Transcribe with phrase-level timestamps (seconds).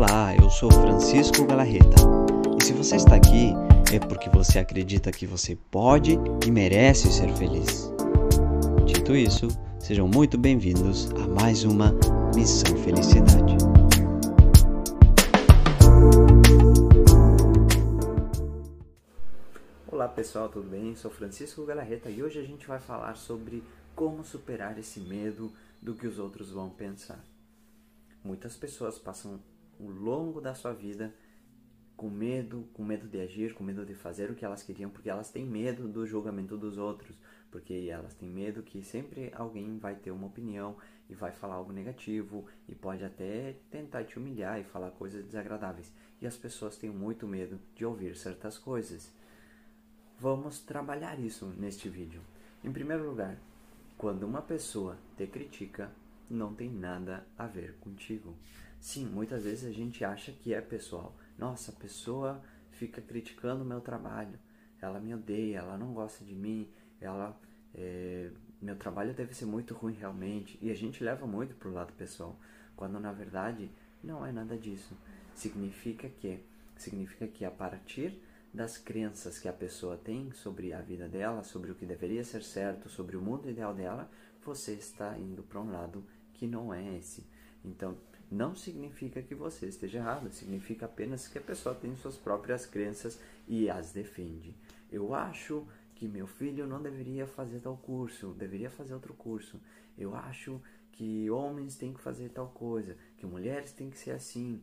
[0.00, 1.96] Olá, eu sou Francisco Galarreta.
[2.56, 3.52] E se você está aqui,
[3.92, 6.16] é porque você acredita que você pode
[6.46, 7.90] e merece ser feliz.
[8.86, 9.48] Dito isso,
[9.80, 11.92] sejam muito bem-vindos a mais uma
[12.32, 13.56] Missão Felicidade.
[19.90, 20.94] Olá pessoal, tudo bem?
[20.94, 23.64] Sou Francisco Galarreta e hoje a gente vai falar sobre
[23.96, 25.52] como superar esse medo
[25.82, 27.18] do que os outros vão pensar.
[28.22, 29.40] Muitas pessoas passam
[29.78, 31.14] o longo da sua vida
[31.98, 35.10] com medo, com medo de agir, com medo de fazer o que elas queriam, porque
[35.10, 37.16] elas têm medo do julgamento dos outros,
[37.50, 40.76] porque elas têm medo que sempre alguém vai ter uma opinião
[41.10, 45.92] e vai falar algo negativo e pode até tentar te humilhar e falar coisas desagradáveis.
[46.22, 49.12] E as pessoas têm muito medo de ouvir certas coisas.
[50.20, 52.20] Vamos trabalhar isso neste vídeo.
[52.62, 53.36] Em primeiro lugar,
[53.96, 55.90] quando uma pessoa te critica,
[56.28, 58.36] não tem nada a ver contigo.
[58.80, 61.16] Sim, muitas vezes a gente acha que é pessoal.
[61.36, 64.38] Nossa, a pessoa fica criticando o meu trabalho,
[64.80, 66.68] ela me odeia, ela não gosta de mim,
[67.00, 67.38] ela.
[67.74, 70.58] É, meu trabalho deve ser muito ruim realmente.
[70.60, 72.38] E a gente leva muito pro lado pessoal,
[72.76, 73.70] quando na verdade
[74.02, 74.96] não é nada disso.
[75.34, 76.40] Significa que
[76.76, 78.20] significa que a partir
[78.52, 82.42] das crenças que a pessoa tem sobre a vida dela, sobre o que deveria ser
[82.42, 84.10] certo, sobre o mundo ideal dela,
[84.44, 86.04] você está indo para um lado
[86.38, 87.26] que não é esse.
[87.64, 87.98] Então,
[88.30, 93.18] não significa que você esteja errado, significa apenas que a pessoa tem suas próprias crenças
[93.46, 94.54] e as defende.
[94.90, 99.60] Eu acho que meu filho não deveria fazer tal curso, deveria fazer outro curso.
[99.96, 100.60] Eu acho
[100.92, 104.62] que homens têm que fazer tal coisa, que mulheres têm que ser assim.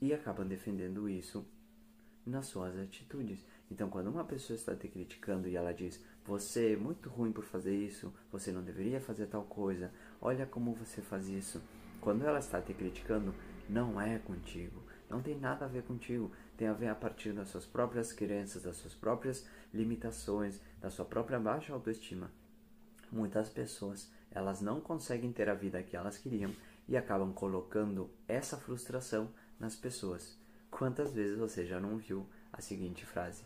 [0.00, 1.44] E acabam defendendo isso
[2.24, 3.44] nas suas atitudes.
[3.70, 7.44] Então, quando uma pessoa está te criticando e ela diz: Você é muito ruim por
[7.44, 11.62] fazer isso, você não deveria fazer tal coisa, olha como você faz isso.
[12.00, 13.34] Quando ela está te criticando,
[13.68, 17.48] não é contigo, não tem nada a ver contigo, tem a ver a partir das
[17.48, 22.30] suas próprias crenças, das suas próprias limitações, da sua própria baixa autoestima.
[23.10, 26.52] Muitas pessoas, elas não conseguem ter a vida que elas queriam
[26.88, 29.28] e acabam colocando essa frustração
[29.58, 30.38] nas pessoas.
[30.70, 33.42] Quantas vezes você já não viu a seguinte frase?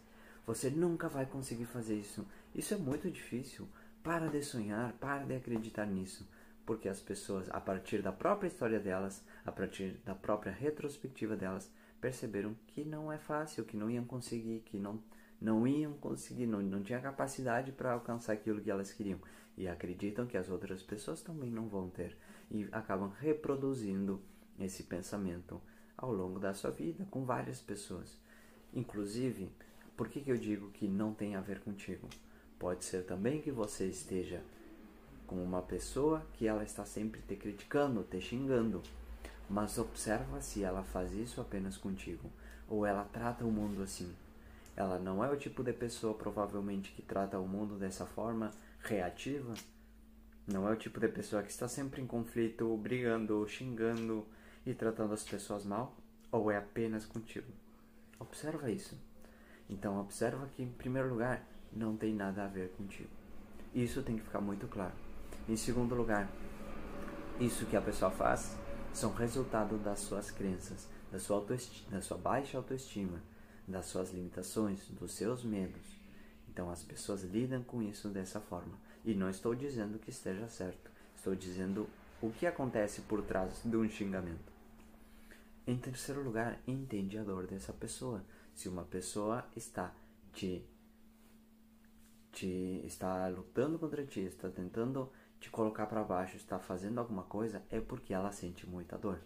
[0.47, 2.27] Você nunca vai conseguir fazer isso.
[2.55, 3.69] Isso é muito difícil.
[4.03, 6.27] Para de sonhar, para de acreditar nisso
[6.65, 11.71] porque as pessoas, a partir da própria história delas, a partir da própria retrospectiva delas,
[12.01, 15.03] perceberam que não é fácil, que não iam conseguir, que não,
[15.41, 19.19] não iam conseguir, não, não tinha capacidade para alcançar aquilo que elas queriam.
[19.57, 22.17] E acreditam que as outras pessoas também não vão ter.
[22.51, 24.21] E acabam reproduzindo
[24.59, 25.61] esse pensamento
[25.97, 28.19] ao longo da sua vida com várias pessoas.
[28.73, 29.51] Inclusive,
[29.97, 32.09] por que, que eu digo que não tem a ver contigo?
[32.59, 34.43] Pode ser também que você esteja
[35.27, 38.83] com uma pessoa que ela está sempre te criticando, te xingando.
[39.49, 42.31] Mas observa se ela faz isso apenas contigo
[42.69, 44.15] ou ela trata o mundo assim.
[44.75, 48.51] Ela não é o tipo de pessoa provavelmente que trata o mundo dessa forma
[48.83, 49.53] reativa.
[50.47, 54.27] Não é o tipo de pessoa que está sempre em conflito, brigando, xingando
[54.65, 55.95] e tratando as pessoas mal,
[56.31, 57.53] ou é apenas contigo.
[58.19, 58.97] Observa isso.
[59.69, 63.11] Então observa que em primeiro lugar não tem nada a ver contigo.
[63.75, 64.95] Isso tem que ficar muito claro.
[65.49, 66.31] Em segundo lugar,
[67.41, 68.57] isso que a pessoa faz
[68.93, 71.45] são resultado das suas crenças, da sua,
[71.91, 73.21] da sua baixa autoestima,
[73.67, 76.01] das suas limitações, dos seus medos.
[76.49, 78.79] Então as pessoas lidam com isso dessa forma.
[79.05, 81.89] E não estou dizendo que esteja certo, estou dizendo
[82.21, 84.53] o que acontece por trás de um xingamento.
[85.67, 88.25] Em terceiro lugar, entende a dor dessa pessoa.
[88.55, 89.93] Se uma pessoa está
[90.33, 90.65] te,
[92.31, 95.11] te está lutando contra ti, está tentando
[95.43, 99.19] te colocar para baixo, está fazendo alguma coisa, é porque ela sente muita dor.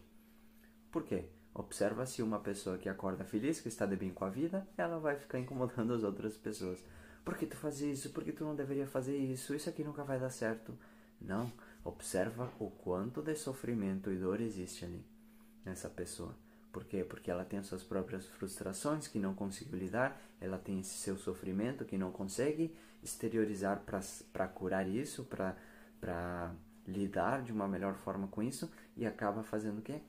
[0.91, 1.27] Por quê?
[1.53, 4.99] Observa se uma pessoa que acorda feliz, que está de bem com a vida, ela
[4.99, 6.83] vai ficar incomodando as outras pessoas.
[7.23, 8.11] Por que tu faz isso?
[8.11, 9.55] Por que tu não deveria fazer isso?
[9.55, 10.75] Isso aqui nunca vai dar certo.
[11.21, 11.53] Não.
[11.85, 15.05] Observa o quanto de sofrimento e dor existe ali
[15.65, 16.35] nessa pessoa.
[16.73, 17.05] Por quê?
[17.05, 21.17] Porque ela tem as suas próprias frustrações que não conseguiu lidar, ela tem esse seu
[21.17, 23.83] sofrimento que não consegue exteriorizar
[24.33, 25.57] para curar isso, para
[26.01, 26.55] para
[26.87, 30.01] lidar de uma melhor forma com isso e acaba fazendo o quê?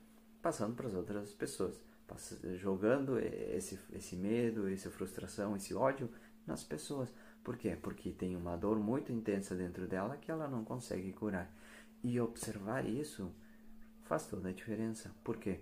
[0.42, 1.82] Passando para as outras pessoas,
[2.56, 6.10] jogando esse, esse medo, essa frustração, esse ódio
[6.46, 7.14] nas pessoas.
[7.44, 7.78] Por quê?
[7.82, 11.52] Porque tem uma dor muito intensa dentro dela que ela não consegue curar.
[12.04, 13.32] E observar isso
[14.04, 15.12] faz toda a diferença.
[15.24, 15.60] Por quê?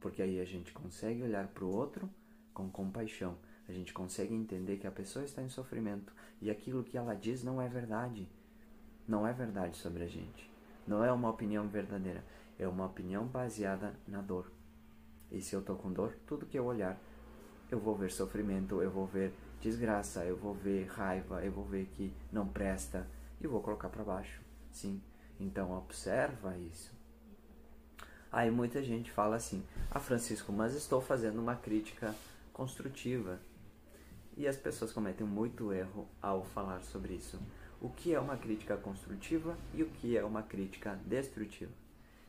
[0.00, 2.08] Porque aí a gente consegue olhar para o outro
[2.52, 3.36] com compaixão.
[3.68, 7.42] A gente consegue entender que a pessoa está em sofrimento e aquilo que ela diz
[7.42, 8.28] não é verdade
[9.08, 10.48] não é verdade sobre a gente.
[10.86, 12.22] Não é uma opinião verdadeira.
[12.58, 14.52] É uma opinião baseada na dor.
[15.30, 16.98] E se eu tô com dor, tudo que eu olhar,
[17.70, 21.86] eu vou ver sofrimento, eu vou ver desgraça, eu vou ver raiva, eu vou ver
[21.86, 23.06] que não presta
[23.40, 24.40] e vou colocar para baixo.
[24.70, 25.00] Sim.
[25.40, 26.92] Então observa isso.
[28.30, 32.14] Aí muita gente fala assim: "Ah, Francisco, mas estou fazendo uma crítica
[32.52, 33.40] construtiva".
[34.36, 37.38] E as pessoas cometem muito erro ao falar sobre isso.
[37.80, 41.70] O que é uma crítica construtiva e o que é uma crítica destrutiva?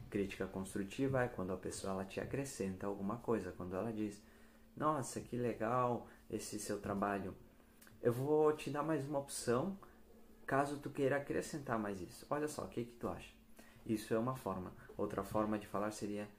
[0.08, 4.22] Crítica construtiva é quando a pessoa ela te acrescenta alguma coisa, quando ela diz:
[4.78, 7.34] "Nossa, que legal esse seu trabalho.
[8.00, 9.76] Eu vou te dar mais uma opção
[10.46, 12.28] caso tu queira acrescentar mais isso.
[12.30, 13.34] Olha só, o que que tu acha?"
[13.88, 14.72] Isso é uma forma.
[14.96, 16.30] Outra forma de falar seria: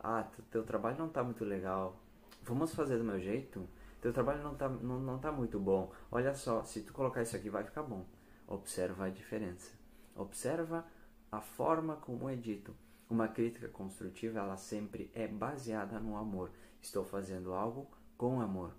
[0.00, 1.96] "Ah, teu trabalho não está muito legal.
[2.42, 3.64] Vamos fazer do meu jeito?"
[4.00, 5.92] Teu trabalho não está não, não tá muito bom.
[6.10, 8.04] Olha só, se tu colocar isso aqui vai ficar bom.
[8.50, 9.72] Observa a diferença.
[10.16, 10.84] Observa
[11.30, 12.74] a forma como é dito.
[13.08, 16.50] Uma crítica construtiva, ela sempre é baseada no amor.
[16.82, 17.88] Estou fazendo algo
[18.18, 18.74] com amor.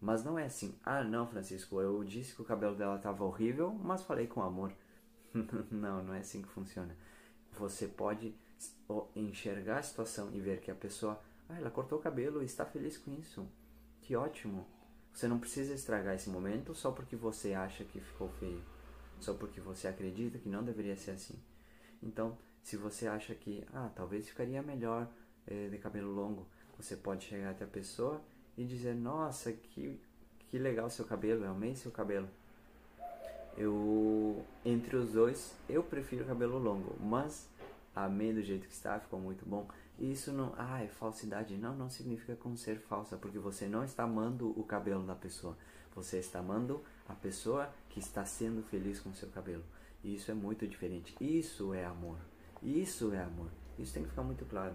[0.00, 3.72] Mas não é assim, ah não, Francisco, eu disse que o cabelo dela estava horrível,
[3.72, 4.72] mas falei com amor.
[5.70, 6.96] não, não é assim que funciona.
[7.58, 8.32] Você pode
[9.16, 12.64] enxergar a situação e ver que a pessoa, ah, ela cortou o cabelo e está
[12.64, 13.44] feliz com isso.
[14.00, 14.66] Que ótimo.
[15.12, 18.62] Você não precisa estragar esse momento só porque você acha que ficou feio,
[19.20, 21.38] só porque você acredita que não deveria ser assim.
[22.02, 25.08] Então, se você acha que, ah, talvez ficaria melhor
[25.46, 26.46] eh, de cabelo longo,
[26.76, 28.20] você pode chegar até a pessoa
[28.56, 29.98] e dizer: Nossa, que,
[30.48, 32.28] que legal seu cabelo, eu amei seu cabelo.
[33.56, 37.48] Eu, entre os dois, eu prefiro cabelo longo, mas
[37.94, 39.68] amei do jeito que está, ficou muito bom.
[39.98, 41.56] E isso não, ah, é falsidade.
[41.56, 45.56] Não, não significa com ser falsa, porque você não está amando o cabelo da pessoa.
[45.94, 49.64] Você está amando a pessoa que está sendo feliz com seu cabelo.
[50.02, 51.14] E isso é muito diferente.
[51.20, 52.18] Isso é amor.
[52.62, 53.50] Isso é amor.
[53.78, 54.74] Isso tem que ficar muito claro.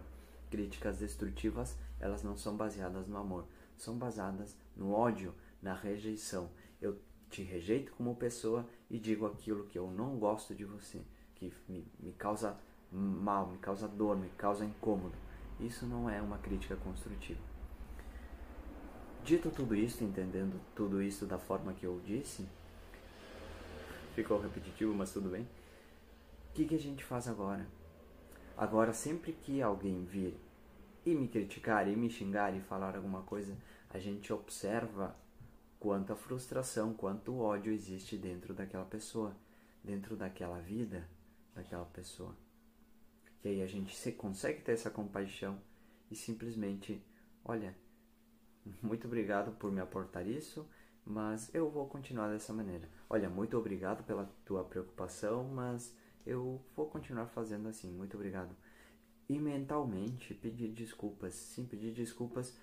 [0.50, 3.46] Críticas destrutivas, elas não são baseadas no amor,
[3.78, 6.50] são baseadas no ódio, na rejeição.
[6.82, 11.02] Eu te rejeito como pessoa e digo aquilo que eu não gosto de você,
[11.36, 12.58] que me, me causa
[12.92, 15.16] mal, me causa dor, me causa incômodo.
[15.60, 17.55] Isso não é uma crítica construtiva.
[19.26, 22.48] Dito tudo isso, entendendo tudo isso da forma que eu disse,
[24.14, 25.46] ficou repetitivo, mas tudo bem
[26.56, 27.68] que, que a gente faz agora?
[28.56, 30.40] Agora, sempre que alguém vir
[31.06, 33.58] e me criticar, e me xingar e falar alguma coisa,
[33.90, 35.14] a gente observa
[35.78, 39.36] quanta frustração, quanto ódio existe dentro daquela pessoa,
[39.84, 41.08] dentro daquela vida
[41.54, 42.36] daquela pessoa.
[43.44, 45.62] E aí a gente se consegue ter essa compaixão
[46.10, 47.02] e simplesmente,
[47.44, 47.76] olha,
[48.82, 50.68] muito obrigado por me aportar isso,
[51.06, 52.90] mas eu vou continuar dessa maneira.
[53.10, 55.96] Olha, muito obrigado pela tua preocupação, mas
[56.26, 58.56] eu vou continuar fazendo assim, muito obrigado.
[59.30, 62.58] E mentalmente pedir desculpas, sim, pedir desculpas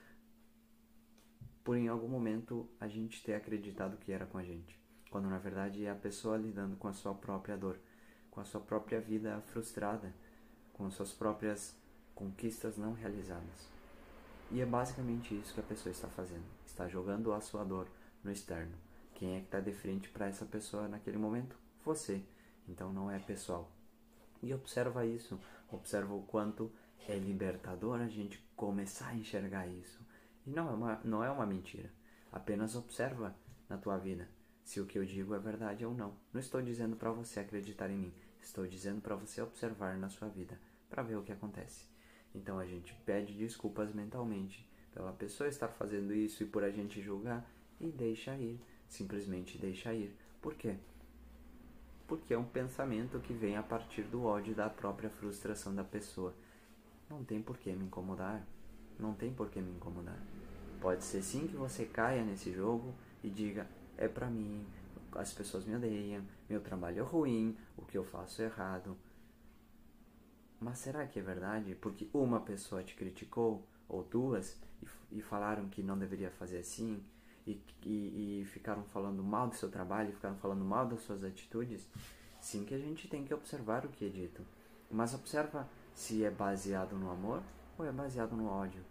[1.63, 4.79] por em algum momento a gente ter acreditado que era com a gente,
[5.11, 7.79] quando na verdade é a pessoa lidando com a sua própria dor,
[8.31, 10.13] com a sua própria vida frustrada,
[10.73, 11.77] com as suas próprias
[12.15, 13.72] conquistas não realizadas.
[14.53, 17.89] E é basicamente isso que a pessoa está fazendo, está jogando a sua dor
[18.23, 18.77] no externo.
[19.15, 21.57] Quem é que está de frente para essa pessoa naquele momento?
[21.83, 22.23] Você.
[22.69, 23.73] Então não é pessoal.
[24.43, 25.41] E observa isso,
[25.71, 26.71] observa o quanto
[27.09, 30.05] é libertador a gente começar a enxergar isso.
[30.47, 31.91] E não é uma, não é uma mentira.
[32.31, 33.35] Apenas observa
[33.71, 34.29] na tua vida
[34.63, 36.15] se o que eu digo é verdade ou não.
[36.31, 40.29] Não estou dizendo para você acreditar em mim, estou dizendo para você observar na sua
[40.29, 41.92] vida, para ver o que acontece.
[42.35, 47.01] Então a gente pede desculpas mentalmente pela pessoa estar fazendo isso e por a gente
[47.01, 47.49] julgar
[47.81, 50.15] e deixa ir, simplesmente deixa ir.
[50.41, 50.77] Por quê?
[52.13, 56.35] porque é um pensamento que vem a partir do ódio da própria frustração da pessoa.
[57.09, 58.47] Não tem por que me incomodar.
[58.99, 60.19] Não tem por que me incomodar.
[60.79, 62.93] Pode ser sim que você caia nesse jogo
[63.25, 64.63] e diga: é pra mim,
[65.13, 68.95] as pessoas me odeiam, meu trabalho é ruim, o que eu faço é errado.
[70.63, 71.75] Mas será que é verdade?
[71.75, 77.03] Porque uma pessoa te criticou, ou duas, e, e falaram que não deveria fazer assim,
[77.45, 81.85] e, e, e ficaram falando mal do seu trabalho, ficaram falando mal das suas atitudes,
[82.41, 84.47] sim que a gente tem que observar o que é dito.
[84.89, 87.43] Mas observa se é baseado no amor
[87.77, 88.85] ou é baseado no ódio.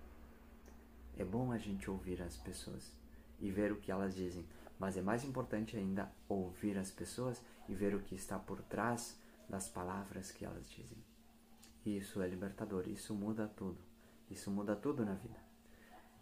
[1.18, 2.92] É bom a gente ouvir as pessoas
[3.40, 4.46] e ver o que elas dizem,
[4.78, 9.18] mas é mais importante ainda ouvir as pessoas e ver o que está por trás
[9.48, 11.11] das palavras que elas dizem.
[11.86, 13.78] Isso é libertador, isso muda tudo.
[14.30, 15.40] Isso muda tudo na vida.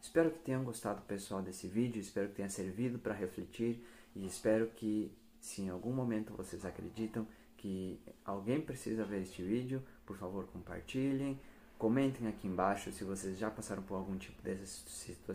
[0.01, 3.85] Espero que tenham gostado, pessoal, desse vídeo, espero que tenha servido para refletir
[4.15, 9.83] e espero que, se em algum momento vocês acreditam que alguém precisa ver este vídeo,
[10.05, 11.37] por favor, compartilhem,
[11.79, 14.83] Comentem aqui embaixo se vocês já passaram por algum tipo dessas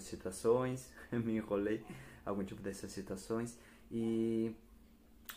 [0.00, 1.82] situações, me enrolei,
[2.22, 3.58] algum tipo dessas situações
[3.90, 4.54] e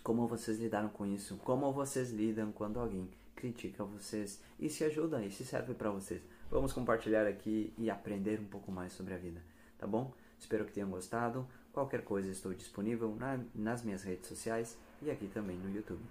[0.03, 5.23] como vocês lidaram com isso, como vocês lidam quando alguém critica vocês e se ajuda
[5.23, 6.21] e se serve para vocês.
[6.49, 9.41] Vamos compartilhar aqui e aprender um pouco mais sobre a vida,
[9.77, 10.11] tá bom?
[10.37, 11.47] Espero que tenham gostado.
[11.71, 16.03] Qualquer coisa estou disponível na, nas minhas redes sociais e aqui também no YouTube,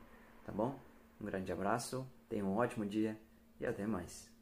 [0.44, 0.78] tá bom?
[1.20, 3.18] Um grande abraço, tenham um ótimo dia
[3.60, 4.35] e até mais.